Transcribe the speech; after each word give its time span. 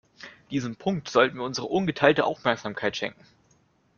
Diesem 0.49 0.77
Punkt 0.77 1.09
sollten 1.11 1.37
wir 1.37 1.43
unsere 1.43 1.67
ungeteilte 1.67 2.23
Aufmerksamkeit 2.25 2.97
schenken. 2.97 3.21